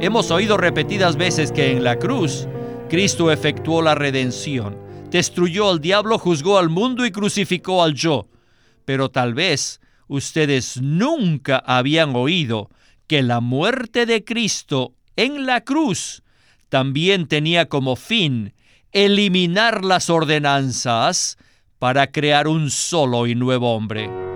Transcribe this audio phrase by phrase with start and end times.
[0.00, 2.46] Hemos oído repetidas veces que en la cruz
[2.88, 4.78] Cristo efectuó la redención,
[5.10, 8.28] destruyó al diablo, juzgó al mundo y crucificó al yo.
[8.84, 12.70] Pero tal vez ustedes nunca habían oído
[13.08, 16.22] que la muerte de Cristo en la cruz
[16.68, 18.54] también tenía como fin
[18.92, 21.38] eliminar las ordenanzas
[21.80, 24.27] para crear un solo y nuevo hombre.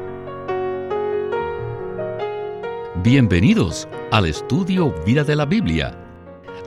[3.04, 5.98] Bienvenidos al estudio Vida de la Biblia.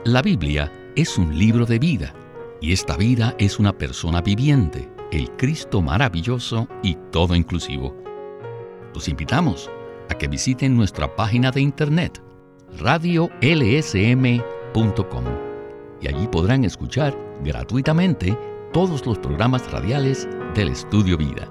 [0.04, 2.14] La Biblia es un libro de vida
[2.60, 7.96] y esta vida es una persona viviente, el Cristo maravilloso y todo inclusivo.
[8.92, 9.70] Los invitamos
[10.10, 12.22] a que visiten nuestra página de internet
[12.80, 15.24] radiolsm.com
[16.02, 18.38] y allí podrán escuchar gratuitamente
[18.74, 21.50] todos los programas radiales del Estudio Vida.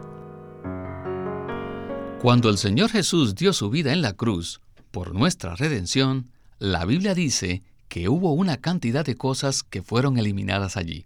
[2.22, 4.62] Cuando el Señor Jesús dio su vida en la cruz
[4.96, 10.78] por nuestra redención, la Biblia dice que hubo una cantidad de cosas que fueron eliminadas
[10.78, 11.04] allí.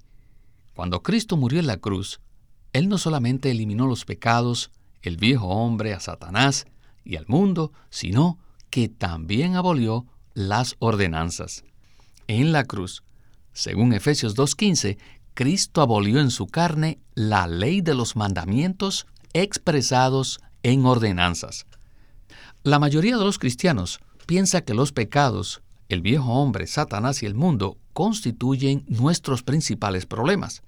[0.75, 2.21] Cuando Cristo murió en la cruz,
[2.71, 4.69] Él no solamente eliminó los pecados,
[5.01, 6.67] el viejo hombre, a Satanás
[7.03, 8.37] y al mundo, sino
[8.69, 11.63] que también abolió las ordenanzas.
[12.27, 13.01] En la cruz,
[13.53, 14.99] según Efesios 2.15,
[15.33, 21.65] Cristo abolió en su carne la ley de los mandamientos expresados en ordenanzas.
[22.63, 27.33] La mayoría de los cristianos piensa que los pecados, el viejo hombre, Satanás y el
[27.33, 30.61] mundo constituyen nuestros principales problemas,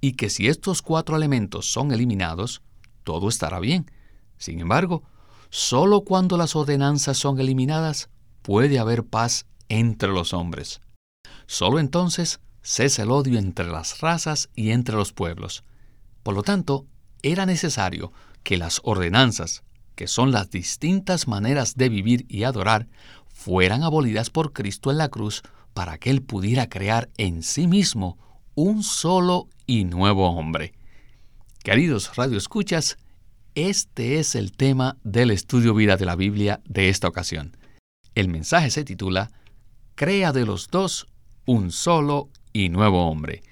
[0.00, 2.62] y que si estos cuatro elementos son eliminados,
[3.04, 3.90] todo estará bien.
[4.38, 5.02] Sin embargo,
[5.50, 8.08] solo cuando las ordenanzas son eliminadas
[8.40, 10.80] puede haber paz entre los hombres.
[11.46, 15.62] Solo entonces cesa el odio entre las razas y entre los pueblos.
[16.22, 16.86] Por lo tanto,
[17.22, 19.62] era necesario que las ordenanzas,
[19.94, 22.88] que son las distintas maneras de vivir y adorar,
[23.28, 25.42] fueran abolidas por Cristo en la cruz
[25.72, 28.18] para que Él pudiera crear en sí mismo
[28.54, 30.72] un solo y nuevo hombre.
[31.62, 32.96] Queridos radioescuchas,
[33.54, 37.56] este es el tema del estudio vida de la Biblia de esta ocasión.
[38.14, 39.30] El mensaje se titula
[39.94, 41.06] Crea de los dos
[41.46, 43.42] un solo y nuevo hombre.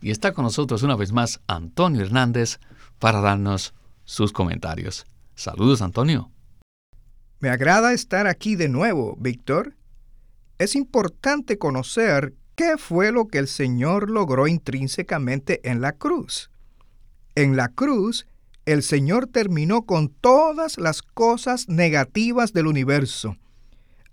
[0.00, 2.60] Y está con nosotros una vez más Antonio Hernández
[2.98, 3.74] para darnos
[4.04, 5.06] sus comentarios.
[5.38, 6.32] Saludos, Antonio.
[7.38, 9.76] Me agrada estar aquí de nuevo, Víctor.
[10.58, 16.50] Es importante conocer qué fue lo que el Señor logró intrínsecamente en la cruz.
[17.36, 18.26] En la cruz,
[18.66, 23.36] el Señor terminó con todas las cosas negativas del universo.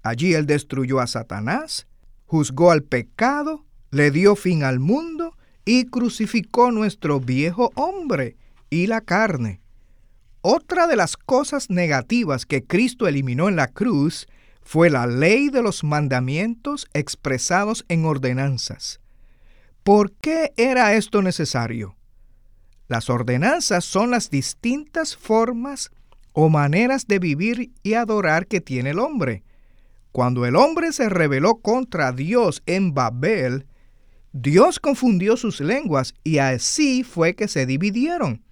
[0.04, 1.88] Allí Él destruyó a Satanás,
[2.28, 8.38] juzgó al pecado, le dio fin al mundo y crucificó nuestro viejo hombre
[8.70, 9.65] y la carne.
[10.48, 14.28] Otra de las cosas negativas que Cristo eliminó en la cruz
[14.62, 19.00] fue la ley de los mandamientos expresados en ordenanzas.
[19.82, 21.96] ¿Por qué era esto necesario?
[22.88, 25.90] Las ordenanzas son las distintas formas
[26.32, 29.42] o maneras de vivir y adorar que tiene el hombre.
[30.12, 33.66] Cuando el hombre se rebeló contra Dios en Babel,
[34.32, 38.45] Dios confundió sus lenguas y así fue que se dividieron.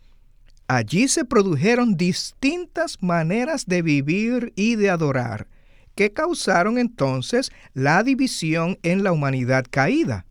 [0.67, 5.47] Allí se produjeron distintas maneras de vivir y de adorar,
[5.95, 10.25] que causaron entonces la división en la humanidad caída.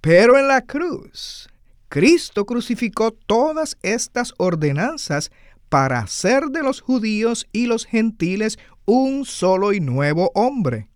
[0.00, 1.48] Pero en la cruz,
[1.88, 5.30] Cristo crucificó todas estas ordenanzas
[5.68, 10.88] para hacer de los judíos y los gentiles un solo y nuevo hombre.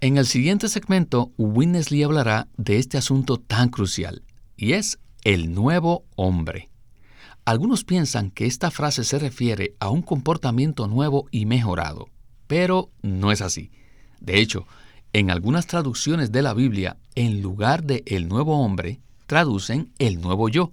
[0.00, 4.22] En el siguiente segmento, Winnesley hablará de este asunto tan crucial,
[4.56, 6.70] y es el nuevo hombre.
[7.48, 12.10] Algunos piensan que esta frase se refiere a un comportamiento nuevo y mejorado,
[12.46, 13.70] pero no es así.
[14.20, 14.66] De hecho,
[15.14, 20.50] en algunas traducciones de la Biblia, en lugar de el nuevo hombre, traducen el nuevo
[20.50, 20.72] yo.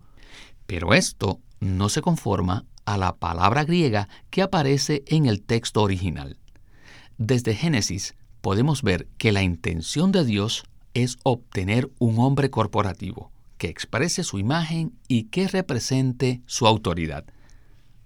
[0.66, 6.36] Pero esto no se conforma a la palabra griega que aparece en el texto original.
[7.18, 13.68] Desde Génesis podemos ver que la intención de Dios es obtener un hombre corporativo que
[13.68, 17.25] exprese su imagen y que represente su autoridad.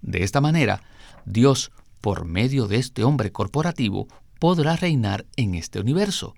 [0.02, 0.82] De esta manera,
[1.24, 4.08] Dios, por medio de este hombre corporativo,
[4.38, 6.34] podrá reinar en este universo.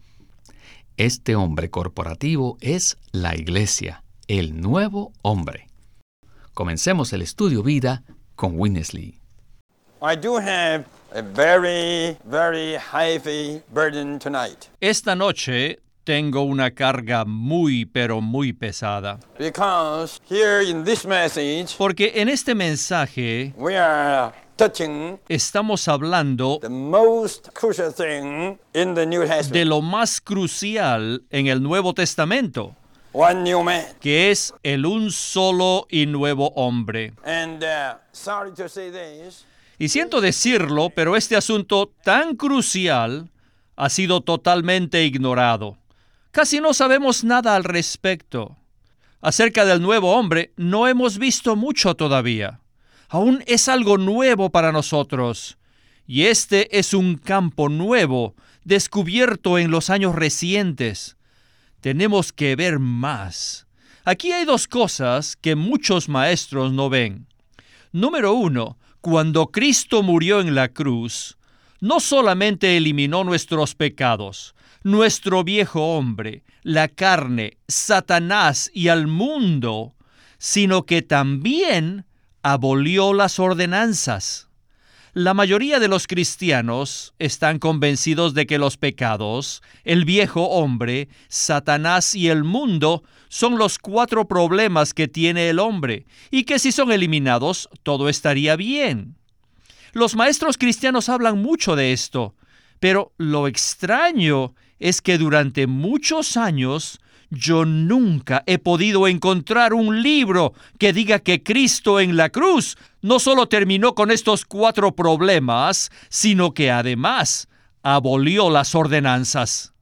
[0.96, 5.68] Este hombre corporativo es la Iglesia, el nuevo hombre.
[6.52, 8.02] Comencemos el estudio vida
[8.34, 9.18] con Winnesley.
[14.80, 19.18] Esta noche tengo una carga muy pero muy pesada.
[19.38, 24.32] Because here in this message, Porque en este mensaje we are
[25.28, 26.60] Estamos hablando
[29.50, 32.76] de lo más crucial en el Nuevo Testamento,
[34.00, 37.12] que es el un solo y nuevo hombre.
[37.24, 37.58] Uh,
[39.78, 43.30] y siento decirlo, pero este asunto tan crucial
[43.74, 45.76] ha sido totalmente ignorado.
[46.32, 48.56] Casi no sabemos nada al respecto.
[49.20, 52.58] Acerca del nuevo hombre no hemos visto mucho todavía
[53.12, 55.58] aún es algo nuevo para nosotros.
[56.06, 58.34] Y este es un campo nuevo,
[58.64, 61.18] descubierto en los años recientes.
[61.82, 63.66] Tenemos que ver más.
[64.04, 67.26] Aquí hay dos cosas que muchos maestros no ven.
[67.92, 71.36] Número uno, cuando Cristo murió en la cruz,
[71.80, 79.94] no solamente eliminó nuestros pecados, nuestro viejo hombre, la carne, Satanás y al mundo,
[80.38, 82.04] sino que también
[82.42, 84.48] abolió las ordenanzas.
[85.14, 92.14] La mayoría de los cristianos están convencidos de que los pecados, el viejo hombre, Satanás
[92.14, 96.90] y el mundo son los cuatro problemas que tiene el hombre, y que si son
[96.92, 99.16] eliminados, todo estaría bien.
[99.92, 102.34] Los maestros cristianos hablan mucho de esto,
[102.80, 107.00] pero lo extraño es que durante muchos años
[107.30, 113.18] yo nunca he podido encontrar un libro que diga que Cristo en la cruz no
[113.18, 117.48] solo terminó con estos cuatro problemas, sino que además
[117.82, 119.72] abolió las ordenanzas.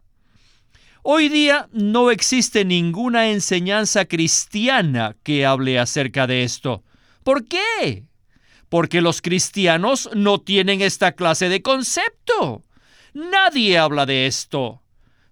[1.02, 6.85] Hoy día no existe ninguna enseñanza cristiana que hable acerca de esto.
[7.25, 8.05] ¿Por qué?
[8.69, 12.64] Porque los cristianos no tienen esta clase de concepto.
[13.14, 14.80] Nadie habla de esto.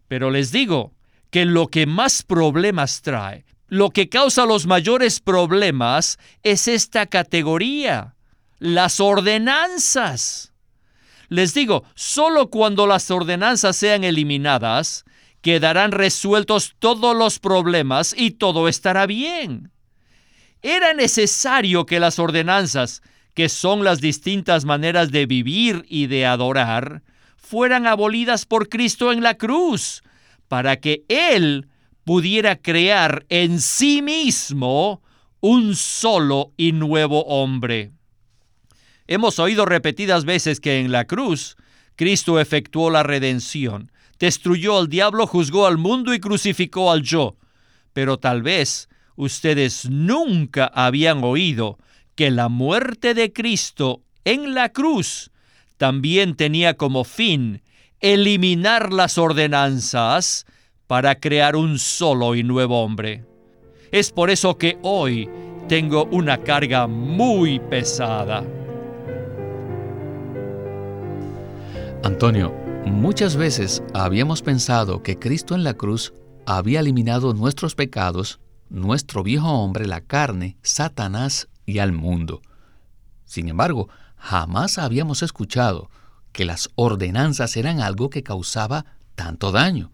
[0.08, 0.93] Pero les digo,
[1.31, 8.14] que lo que más problemas trae, lo que causa los mayores problemas es esta categoría,
[8.58, 10.52] las ordenanzas.
[11.28, 15.05] Les digo, solo cuando las ordenanzas sean eliminadas,
[15.43, 19.70] quedarán resueltos todos los problemas y todo estará bien.
[20.62, 23.02] Era necesario que las ordenanzas,
[23.34, 27.02] que son las distintas maneras de vivir y de adorar,
[27.49, 30.03] fueran abolidas por Cristo en la cruz,
[30.49, 31.67] para que Él
[32.05, 35.03] pudiera crear en sí mismo
[35.41, 37.93] un solo y nuevo hombre.
[39.06, 41.56] Hemos oído repetidas veces que en la cruz
[41.97, 47.37] Cristo efectuó la redención, destruyó al diablo, juzgó al mundo y crucificó al yo.
[47.94, 51.79] Pero tal vez ustedes nunca habían oído
[52.15, 55.31] que la muerte de Cristo en la cruz
[55.79, 57.63] también tenía como fin
[58.01, 60.45] eliminar las ordenanzas
[60.87, 63.25] para crear un solo y nuevo hombre.
[63.91, 65.29] Es por eso que hoy
[65.69, 68.45] tengo una carga muy pesada.
[72.03, 72.53] Antonio,
[72.87, 76.13] muchas veces habíamos pensado que Cristo en la cruz
[76.47, 78.41] había eliminado nuestros pecados,
[78.71, 82.41] nuestro viejo hombre, la carne, Satanás y al mundo.
[83.25, 85.91] Sin embargo, jamás habíamos escuchado
[86.32, 88.85] que las ordenanzas eran algo que causaba
[89.15, 89.91] tanto daño.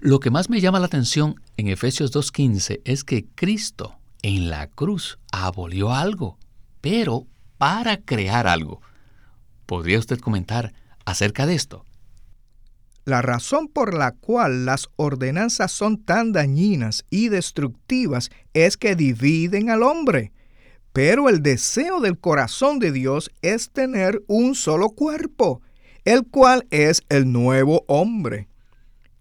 [0.00, 4.66] Lo que más me llama la atención en Efesios 2.15 es que Cristo en la
[4.66, 6.38] cruz abolió algo,
[6.80, 7.26] pero
[7.58, 8.80] para crear algo.
[9.66, 10.72] ¿Podría usted comentar
[11.04, 11.84] acerca de esto?
[13.04, 19.70] La razón por la cual las ordenanzas son tan dañinas y destructivas es que dividen
[19.70, 20.32] al hombre.
[20.92, 25.62] Pero el deseo del corazón de Dios es tener un solo cuerpo,
[26.04, 28.48] el cual es el nuevo hombre.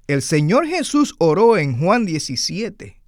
[0.07, 2.99] El Señor Jesús oró en Juan 17,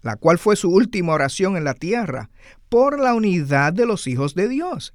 [0.00, 2.30] la cual fue su última oración en la tierra,
[2.68, 4.94] por la unidad de los hijos de Dios.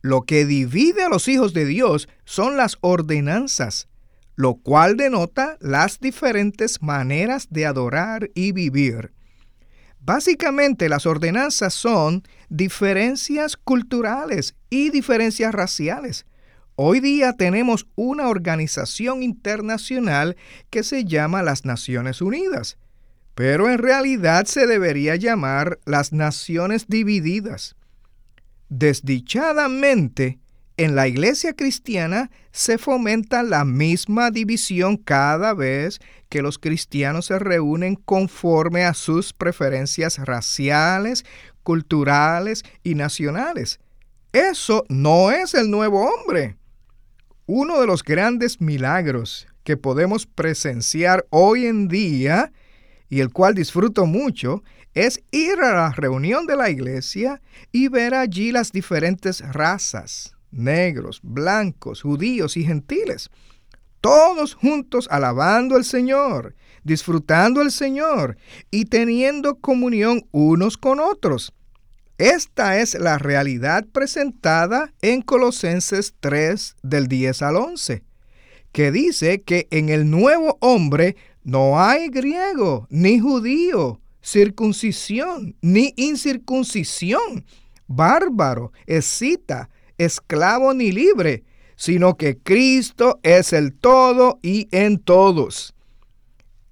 [0.00, 3.88] Lo que divide a los hijos de Dios son las ordenanzas,
[4.34, 9.12] lo cual denota las diferentes maneras de adorar y vivir.
[10.04, 16.26] Básicamente las ordenanzas son diferencias culturales y diferencias raciales.
[16.74, 20.36] Hoy día tenemos una organización internacional
[20.70, 22.78] que se llama las Naciones Unidas,
[23.36, 27.76] pero en realidad se debería llamar las Naciones Divididas.
[28.70, 30.40] Desdichadamente,
[30.84, 37.38] en la iglesia cristiana se fomenta la misma división cada vez que los cristianos se
[37.38, 41.24] reúnen conforme a sus preferencias raciales,
[41.62, 43.80] culturales y nacionales.
[44.32, 46.56] Eso no es el nuevo hombre.
[47.46, 52.52] Uno de los grandes milagros que podemos presenciar hoy en día
[53.12, 54.62] y el cual disfruto mucho,
[54.94, 61.20] es ir a la reunión de la iglesia y ver allí las diferentes razas, negros,
[61.22, 63.30] blancos, judíos y gentiles,
[64.00, 66.54] todos juntos alabando al Señor,
[66.84, 68.36] disfrutando al Señor
[68.70, 71.52] y teniendo comunión unos con otros.
[72.18, 78.04] Esta es la realidad presentada en Colosenses 3 del 10 al 11,
[78.70, 87.44] que dice que en el nuevo hombre no hay griego ni judío, circuncisión ni incircuncisión,
[87.86, 89.68] bárbaro, escita,
[90.02, 91.44] esclavo ni libre,
[91.76, 95.74] sino que Cristo es el todo y en todos.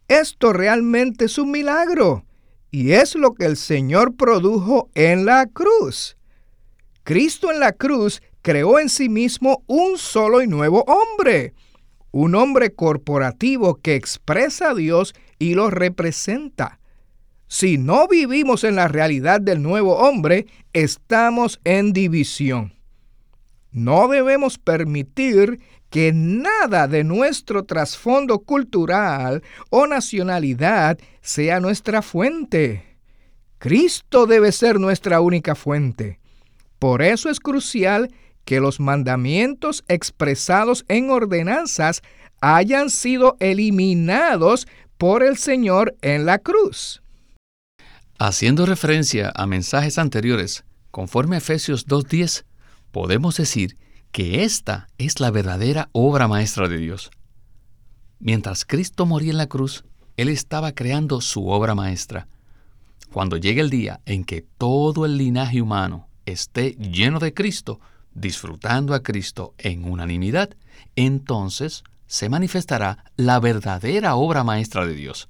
[0.09, 2.25] Esto realmente es un milagro
[2.71, 6.17] y es lo que el Señor produjo en la cruz.
[7.03, 11.55] Cristo en la cruz creó en sí mismo un solo y nuevo hombre,
[12.13, 16.79] un hombre corporativo que expresa a Dios y lo representa.
[17.49, 22.80] Si no vivimos en la realidad del nuevo hombre, estamos en división.
[23.73, 25.61] No debemos permitir
[25.91, 32.99] que nada de nuestro trasfondo cultural o nacionalidad sea nuestra fuente.
[33.59, 36.19] Cristo debe ser nuestra única fuente.
[36.79, 38.11] Por eso es crucial
[38.45, 42.03] que los mandamientos expresados en ordenanzas
[42.41, 47.03] hayan sido eliminados por el Señor en la cruz.
[48.19, 52.45] Haciendo referencia a mensajes anteriores, conforme a Efesios 2.10,
[52.93, 53.77] podemos decir
[54.13, 57.11] que esta es la verdadera obra maestra de Dios.
[58.19, 59.85] Mientras Cristo moría en la cruz,
[60.17, 62.27] Él estaba creando su obra maestra.
[63.13, 67.81] Cuando llegue el día en que todo el linaje humano esté lleno de Cristo,
[68.15, 70.51] disfrutando a Cristo en unanimidad,
[70.97, 75.29] entonces se manifestará la verdadera obra maestra de Dios.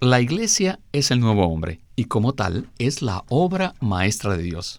[0.00, 4.78] La iglesia es el nuevo hombre y como tal es la obra maestra de Dios.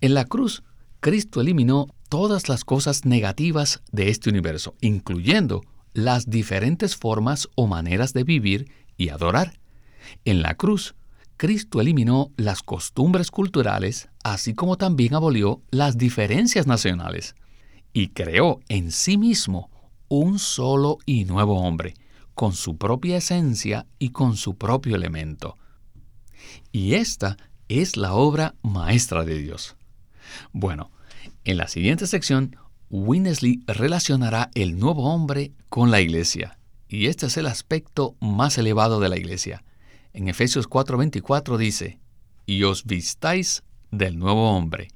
[0.00, 0.62] En la cruz,
[1.00, 5.62] Cristo eliminó todas las cosas negativas de este universo, incluyendo
[5.94, 9.58] las diferentes formas o maneras de vivir y adorar.
[10.26, 10.94] En la cruz,
[11.38, 17.34] Cristo eliminó las costumbres culturales, así como también abolió las diferencias nacionales,
[17.94, 19.70] y creó en sí mismo
[20.08, 21.94] un solo y nuevo hombre,
[22.34, 25.56] con su propia esencia y con su propio elemento.
[26.72, 27.38] Y esta
[27.68, 29.76] es la obra maestra de Dios.
[30.52, 30.90] Bueno,
[31.44, 32.56] en la siguiente sección,
[32.90, 36.58] Winnesley relacionará el nuevo hombre con la iglesia,
[36.88, 39.64] y este es el aspecto más elevado de la iglesia.
[40.12, 42.00] En Efesios 4:24 dice,
[42.46, 44.88] y os vistáis del nuevo hombre,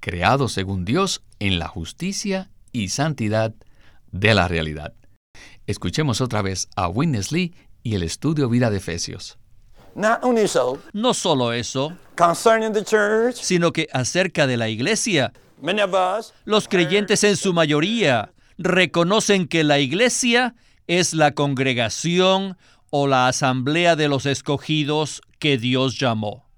[0.00, 3.54] creado según Dios en la justicia y santidad
[4.10, 4.94] de la realidad.
[5.66, 9.38] Escuchemos otra vez a Winnesley y el estudio vida de Efesios.
[10.92, 11.96] No solo eso,
[13.34, 15.32] sino que acerca de la iglesia,
[16.44, 20.54] los creyentes en su mayoría reconocen que la iglesia
[20.86, 22.56] es la congregación
[22.90, 26.48] o la asamblea de los escogidos que Dios llamó.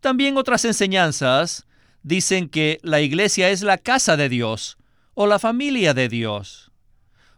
[0.00, 1.66] También otras enseñanzas
[2.02, 4.78] dicen que la iglesia es la casa de Dios
[5.14, 6.70] o la familia de Dios.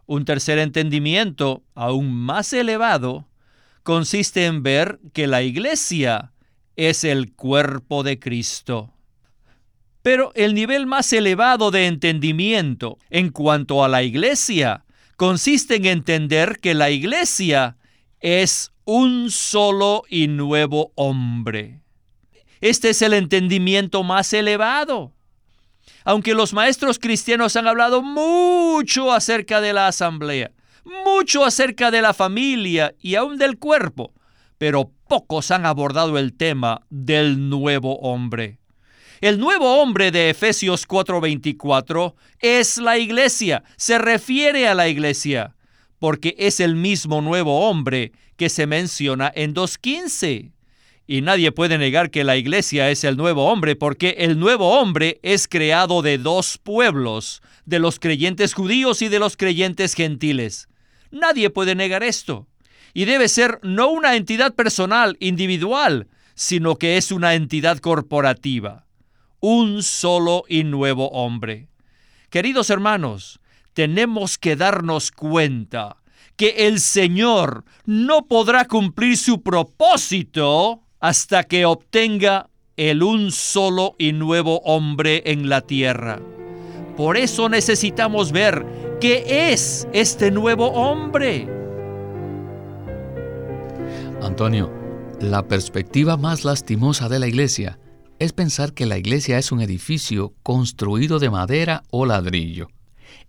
[0.07, 3.27] Un tercer entendimiento, aún más elevado,
[3.89, 6.35] consiste en ver que la iglesia
[6.77, 8.93] es el cuerpo de Cristo.
[10.03, 14.85] Pero el nivel más elevado de entendimiento en cuanto a la iglesia
[15.17, 17.79] consiste en entender que la iglesia
[18.21, 21.81] es un solo y nuevo hombre.
[22.61, 25.15] Este es el entendimiento más elevado
[26.05, 30.53] aunque los maestros cristianos han hablado mucho acerca de la asamblea,
[30.89, 34.13] mucho acerca de la familia y aún del cuerpo,
[34.59, 38.59] pero pocos han abordado el tema del nuevo hombre.
[39.21, 45.57] El nuevo hombre de Efesios 4:24 es la iglesia, se refiere a la iglesia,
[45.99, 50.53] porque es el mismo nuevo hombre que se menciona en 2.15.
[51.11, 55.19] Y nadie puede negar que la iglesia es el nuevo hombre, porque el nuevo hombre
[55.23, 60.69] es creado de dos pueblos, de los creyentes judíos y de los creyentes gentiles.
[61.11, 62.47] Nadie puede negar esto.
[62.95, 68.87] Y debe ser no una entidad personal, individual, sino que es una entidad corporativa.
[69.41, 71.69] Un solo y nuevo hombre.
[72.31, 73.41] Queridos hermanos,
[73.73, 75.97] tenemos que darnos cuenta
[76.37, 84.13] que el Señor no podrá cumplir su propósito hasta que obtenga el un solo y
[84.13, 86.21] nuevo hombre en la tierra.
[86.97, 88.65] Por eso necesitamos ver
[89.01, 91.49] qué es este nuevo hombre.
[94.23, 94.73] Antonio,
[95.21, 97.79] la perspectiva más lastimosa de la iglesia
[98.19, 102.69] es pensar que la iglesia es un edificio construido de madera o ladrillo.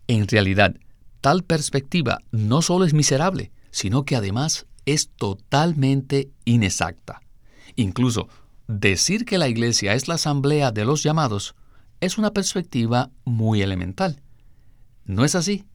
[0.07, 0.75] En realidad,
[1.21, 7.21] tal perspectiva no solo es miserable, sino que además es totalmente inexacta.
[7.75, 8.27] Incluso
[8.67, 11.55] decir que la iglesia es la asamblea de los llamados
[12.01, 14.21] es una perspectiva muy elemental.
[15.09, 15.65] ¿No es así?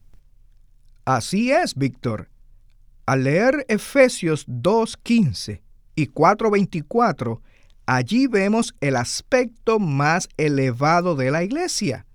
[1.03, 2.29] Así es, Víctor.
[3.05, 5.59] Al leer Efesios 2.15
[5.93, 7.41] y 4.24,
[7.85, 12.05] allí vemos el aspecto más elevado de la iglesia.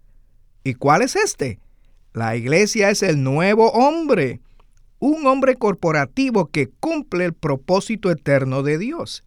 [0.64, 1.60] ¿Y cuál es este?
[2.14, 4.40] La iglesia es el nuevo hombre,
[4.98, 9.24] un hombre corporativo que cumple el propósito eterno de Dios.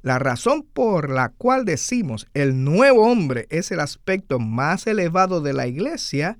[0.00, 5.52] La razón por la cual decimos el nuevo hombre es el aspecto más elevado de
[5.52, 6.38] la iglesia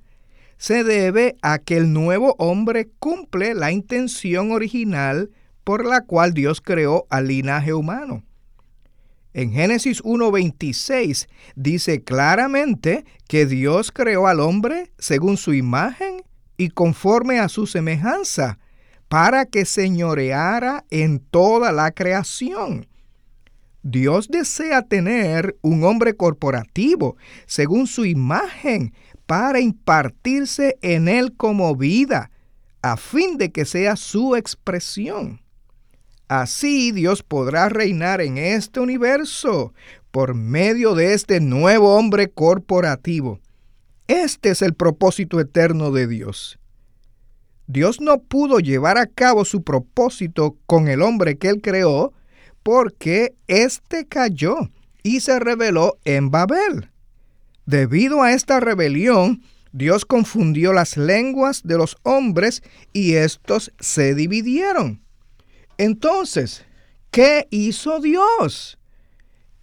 [0.61, 5.31] se debe a que el nuevo hombre cumple la intención original
[5.63, 8.23] por la cual Dios creó al linaje humano.
[9.33, 16.21] En Génesis 1.26 dice claramente que Dios creó al hombre según su imagen
[16.57, 18.59] y conforme a su semejanza,
[19.07, 22.85] para que señoreara en toda la creación.
[23.81, 28.93] Dios desea tener un hombre corporativo según su imagen
[29.31, 32.31] para impartirse en él como vida,
[32.81, 35.39] a fin de que sea su expresión.
[36.27, 39.73] Así Dios podrá reinar en este universo
[40.11, 43.39] por medio de este nuevo hombre corporativo.
[44.07, 46.59] Este es el propósito eterno de Dios.
[47.67, 52.11] Dios no pudo llevar a cabo su propósito con el hombre que él creó
[52.63, 54.57] porque éste cayó
[55.03, 56.90] y se rebeló en Babel.
[57.71, 65.01] Debido a esta rebelión, Dios confundió las lenguas de los hombres y éstos se dividieron.
[65.77, 66.65] Entonces,
[67.11, 68.77] ¿qué hizo Dios?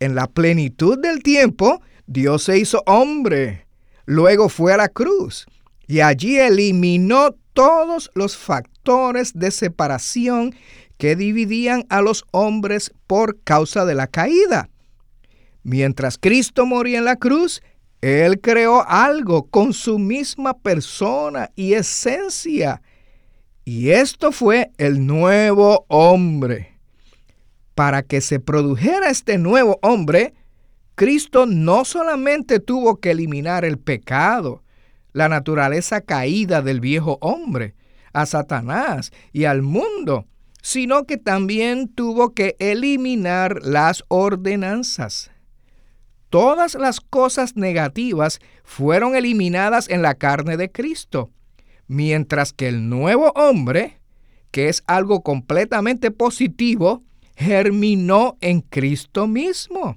[0.00, 3.66] En la plenitud del tiempo, Dios se hizo hombre.
[4.06, 5.44] Luego fue a la cruz
[5.86, 10.54] y allí eliminó todos los factores de separación
[10.96, 14.70] que dividían a los hombres por causa de la caída.
[15.62, 17.60] Mientras Cristo moría en la cruz,
[18.00, 22.80] Él creó algo con su misma persona y esencia.
[23.64, 26.78] Y esto fue el nuevo hombre.
[27.74, 30.34] Para que se produjera este nuevo hombre,
[30.94, 34.62] Cristo no solamente tuvo que eliminar el pecado,
[35.12, 37.74] la naturaleza caída del viejo hombre,
[38.12, 40.26] a Satanás y al mundo,
[40.62, 45.30] sino que también tuvo que eliminar las ordenanzas.
[46.30, 51.30] Todas las cosas negativas fueron eliminadas en la carne de Cristo,
[51.86, 53.98] mientras que el nuevo hombre,
[54.50, 57.02] que es algo completamente positivo,
[57.36, 59.96] germinó en Cristo mismo.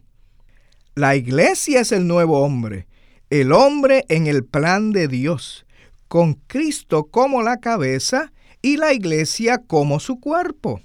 [0.95, 2.87] La iglesia es el nuevo hombre,
[3.29, 5.65] el hombre en el plan de Dios,
[6.07, 10.81] con Cristo como la cabeza y la iglesia como su cuerpo.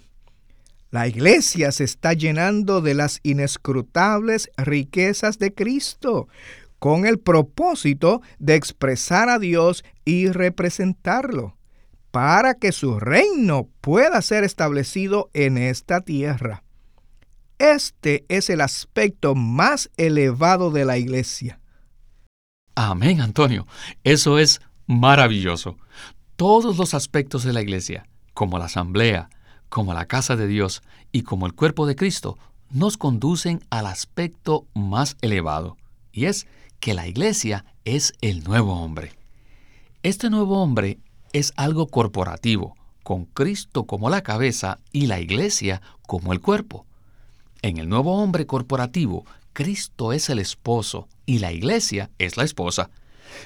[0.97, 6.27] La iglesia se está llenando de las inescrutables riquezas de Cristo,
[6.79, 11.59] con el propósito de expresar a Dios y representarlo,
[12.11, 16.63] para que su reino pueda ser establecido en esta tierra.
[17.59, 21.61] Este es el aspecto más elevado de la iglesia.
[22.75, 23.67] Amén, Antonio.
[24.03, 25.77] Eso es maravilloso
[26.37, 29.29] todos los aspectos de la iglesia, como la asamblea,
[29.69, 32.39] como la casa de Dios y como el cuerpo de Cristo,
[32.71, 35.77] nos conducen al aspecto más elevado,
[36.13, 36.47] y es
[36.81, 39.13] que la iglesia es el nuevo hombre.
[40.03, 40.99] Este nuevo hombre
[41.33, 46.87] es algo corporativo, con Cristo como la cabeza y la iglesia como el cuerpo.
[47.63, 52.91] En el nuevo hombre corporativo, Cristo es el esposo y la iglesia es la esposa.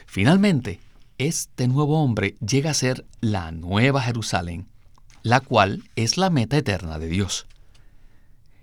[0.06, 0.80] Finalmente,
[1.18, 4.66] este nuevo hombre llega a ser la nueva Jerusalén,
[5.22, 7.46] la cual es la meta eterna de Dios.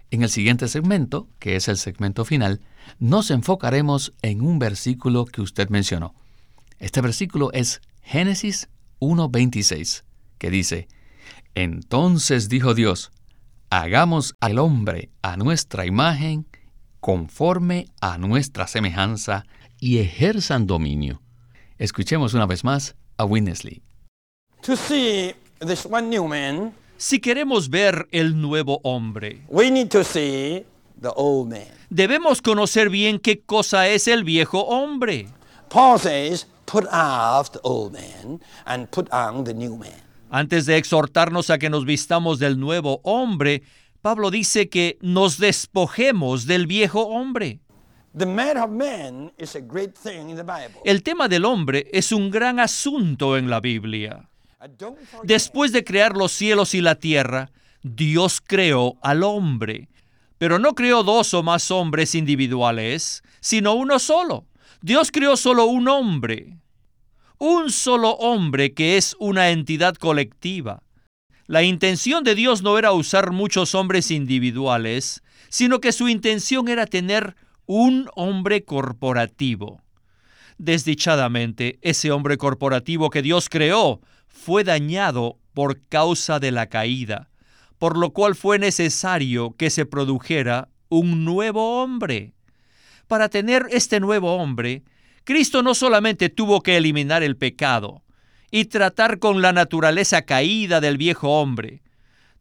[0.09, 2.61] En el siguiente segmento, que es el segmento final,
[2.99, 6.15] nos enfocaremos en un versículo que usted mencionó.
[6.79, 10.03] Este versículo es Génesis 1.26,
[10.37, 10.87] que dice,
[11.55, 13.11] Entonces dijo Dios,
[13.69, 16.47] hagamos al hombre a nuestra imagen,
[16.99, 19.45] conforme a nuestra semejanza,
[19.79, 21.21] y ejerzan dominio.
[21.77, 23.83] Escuchemos una vez más a Winnesley.
[26.97, 29.41] Si queremos ver el nuevo hombre,
[31.89, 35.27] debemos conocer bien qué cosa es el viejo hombre.
[40.29, 43.63] Antes de exhortarnos a que nos vistamos del nuevo hombre,
[44.01, 47.59] Pablo dice que nos despojemos del viejo hombre.
[50.83, 54.26] El tema del hombre es un gran asunto en la Biblia.
[55.23, 57.51] Después de crear los cielos y la tierra,
[57.83, 59.89] Dios creó al hombre,
[60.37, 64.45] pero no creó dos o más hombres individuales, sino uno solo.
[64.81, 66.57] Dios creó solo un hombre,
[67.37, 70.81] un solo hombre que es una entidad colectiva.
[71.45, 76.85] La intención de Dios no era usar muchos hombres individuales, sino que su intención era
[76.85, 79.81] tener un hombre corporativo.
[80.57, 84.01] Desdichadamente, ese hombre corporativo que Dios creó
[84.37, 87.29] fue dañado por causa de la caída,
[87.79, 92.33] por lo cual fue necesario que se produjera un nuevo hombre.
[93.07, 94.83] Para tener este nuevo hombre,
[95.23, 98.03] Cristo no solamente tuvo que eliminar el pecado
[98.51, 101.81] y tratar con la naturaleza caída del viejo hombre,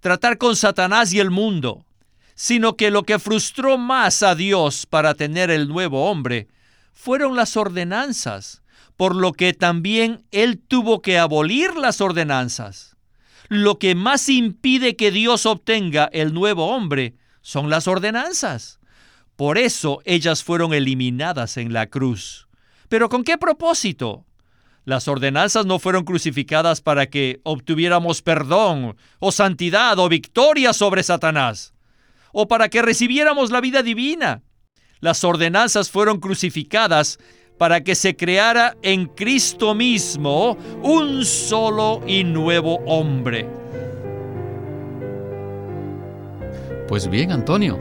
[0.01, 1.87] tratar con Satanás y el mundo,
[2.35, 6.49] sino que lo que frustró más a Dios para tener el nuevo hombre
[6.93, 8.63] fueron las ordenanzas,
[8.97, 12.97] por lo que también Él tuvo que abolir las ordenanzas.
[13.49, 18.81] Lo que más impide que Dios obtenga el nuevo hombre son las ordenanzas.
[19.37, 22.49] Por eso ellas fueron eliminadas en la cruz.
[22.89, 24.25] ¿Pero con qué propósito?
[24.85, 31.75] Las ordenanzas no fueron crucificadas para que obtuviéramos perdón o santidad o victoria sobre Satanás,
[32.33, 34.43] o para que recibiéramos la vida divina.
[35.01, 37.19] Las ordenanzas fueron crucificadas
[37.59, 43.49] para que se creara en Cristo mismo un solo y nuevo hombre.
[46.89, 47.79] Pues bien, Antonio,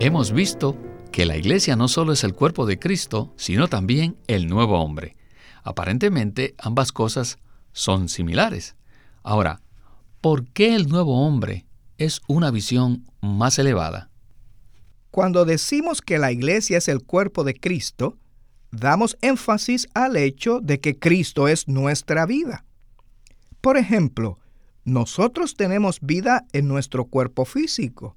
[0.00, 0.76] hemos visto
[1.12, 5.16] que la iglesia no solo es el cuerpo de Cristo, sino también el nuevo hombre.
[5.62, 7.38] Aparentemente ambas cosas
[7.72, 8.76] son similares.
[9.22, 9.60] Ahora,
[10.20, 11.66] ¿por qué el nuevo hombre
[11.98, 14.10] es una visión más elevada?
[15.10, 18.18] Cuando decimos que la iglesia es el cuerpo de Cristo,
[18.70, 22.64] damos énfasis al hecho de que Cristo es nuestra vida.
[23.60, 24.38] Por ejemplo,
[24.84, 28.16] nosotros tenemos vida en nuestro cuerpo físico,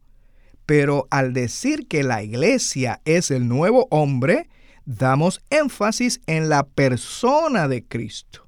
[0.66, 4.50] pero al decir que la iglesia es el nuevo hombre,
[4.86, 8.48] damos énfasis en la persona de Cristo.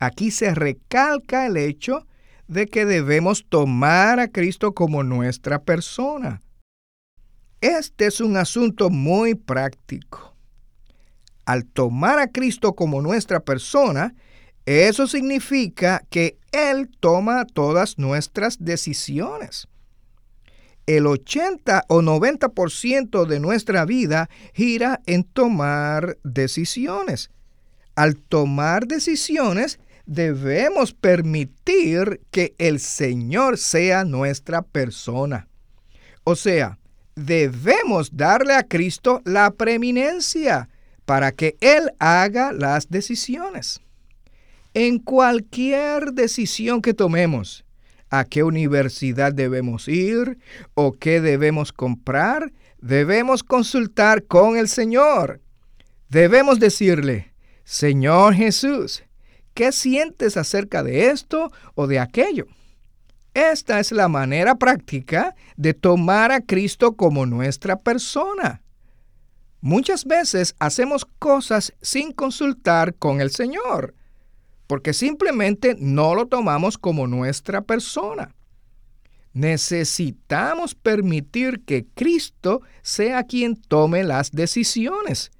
[0.00, 2.06] Aquí se recalca el hecho
[2.48, 6.42] de que debemos tomar a Cristo como nuestra persona.
[7.60, 10.31] Este es un asunto muy práctico.
[11.44, 14.14] Al tomar a Cristo como nuestra persona,
[14.66, 19.68] eso significa que Él toma todas nuestras decisiones
[20.86, 27.30] el 80 o 90% de nuestra vida gira en tomar decisiones.
[27.94, 35.48] Al tomar decisiones, debemos permitir que el Señor sea nuestra persona.
[36.24, 36.78] O sea,
[37.14, 40.68] debemos darle a Cristo la preeminencia
[41.04, 43.80] para que Él haga las decisiones.
[44.74, 47.64] En cualquier decisión que tomemos,
[48.08, 50.38] a qué universidad debemos ir
[50.74, 55.40] o qué debemos comprar, debemos consultar con el Señor.
[56.08, 57.32] Debemos decirle,
[57.64, 59.02] Señor Jesús,
[59.54, 62.46] ¿qué sientes acerca de esto o de aquello?
[63.34, 68.62] Esta es la manera práctica de tomar a Cristo como nuestra persona.
[69.62, 73.94] Muchas veces hacemos cosas sin consultar con el Señor
[74.72, 78.34] porque simplemente no lo tomamos como nuestra persona.
[79.34, 85.30] Necesitamos permitir que Cristo sea quien tome las decisiones.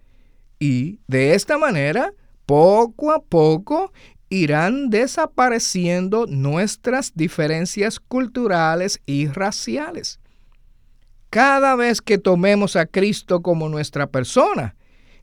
[0.59, 2.13] Y de esta manera,
[2.45, 3.91] poco a poco,
[4.29, 10.21] irán desapareciendo nuestras diferencias culturales y raciales.
[11.33, 14.77] Cada vez que tomemos a Cristo como nuestra persona,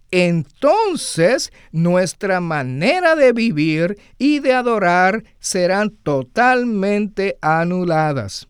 [0.10, 8.48] entonces nuestra manera de vivir y de adorar serán totalmente anuladas.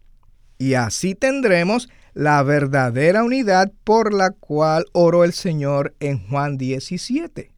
[0.57, 7.51] Y así tendremos la verdadera unidad por la cual oró el Señor en Juan 17.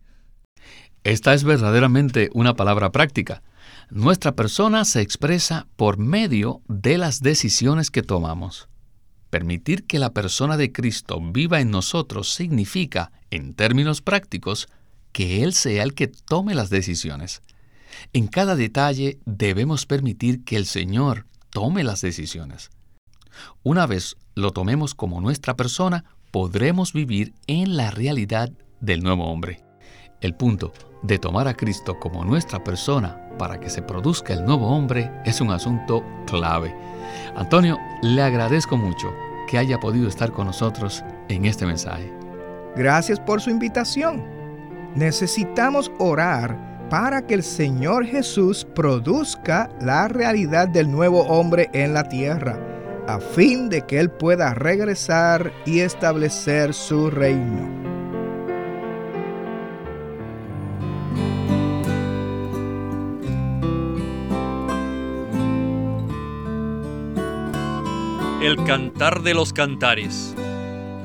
[1.04, 3.44] Esta es verdaderamente una palabra práctica.
[3.92, 8.71] Nuestra persona se expresa por medio de las decisiones que tomamos.
[9.32, 14.68] Permitir que la persona de Cristo viva en nosotros significa, en términos prácticos,
[15.14, 17.42] que Él sea el que tome las decisiones.
[18.12, 22.72] En cada detalle debemos permitir que el Señor tome las decisiones.
[23.64, 29.64] Una vez lo tomemos como nuestra persona, podremos vivir en la realidad del nuevo hombre.
[30.20, 34.68] El punto de tomar a Cristo como nuestra persona para que se produzca el nuevo
[34.68, 36.76] hombre es un asunto clave.
[37.36, 39.14] Antonio, Le agradezco mucho
[39.50, 42.12] que haya podido estar con nosotros en este mensaje.
[42.76, 44.24] Gracias por su invitación.
[44.96, 52.10] Necesitamos orar para que el Señor Jesús produzca la realidad del nuevo hombre en la
[52.10, 52.60] tierra,
[53.08, 57.91] a fin de que Él pueda regresar y establecer su reino.
[68.42, 70.34] El Cantar de los Cantares,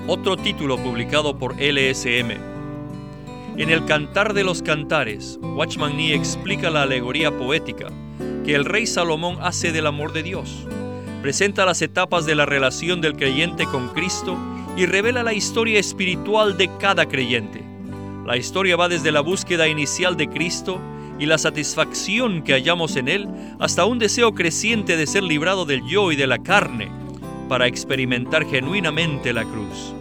[0.06, 2.30] otro título publicado por LSM.
[3.58, 7.88] En el Cantar de los Cantares, Watchman Nee explica la alegoría poética
[8.42, 10.66] que el rey Salomón hace del amor de Dios.
[11.20, 14.38] Presenta las etapas de la relación del creyente con Cristo
[14.74, 17.62] y revela la historia espiritual de cada creyente.
[18.24, 20.80] La historia va desde la búsqueda inicial de Cristo
[21.18, 25.86] y la satisfacción que hallamos en Él hasta un deseo creciente de ser librado del
[25.86, 27.04] yo y de la carne
[27.48, 29.94] para experimentar genuinamente la cruz.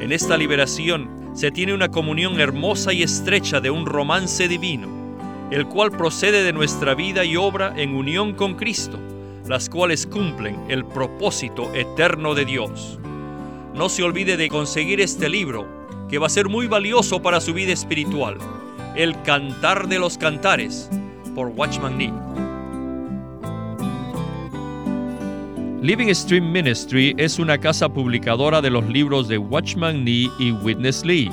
[0.00, 4.88] En esta liberación se tiene una comunión hermosa y estrecha de un romance divino,
[5.50, 8.98] el cual procede de nuestra vida y obra en unión con Cristo,
[9.46, 12.98] las cuales cumplen el propósito eterno de Dios.
[13.74, 15.66] No se olvide de conseguir este libro,
[16.08, 18.38] que va a ser muy valioso para su vida espiritual,
[18.96, 20.90] El Cantar de los Cantares,
[21.34, 22.29] por Watchman Nee.
[25.82, 31.06] Living Stream Ministry es una casa publicadora de los libros de Watchman Nee y Witness
[31.06, 31.30] Lee.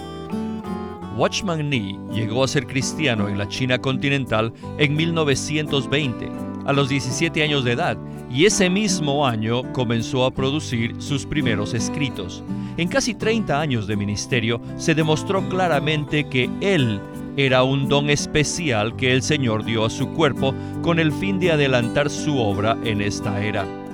[1.17, 6.31] Watchman Nee llegó a ser cristiano en la China continental en 1920,
[6.65, 7.97] a los 17 años de edad,
[8.31, 12.41] y ese mismo año comenzó a producir sus primeros escritos.
[12.77, 17.01] En casi 30 años de ministerio se demostró claramente que él
[17.35, 21.51] era un don especial que el Señor dio a su cuerpo con el fin de
[21.51, 23.86] adelantar su obra en esta era.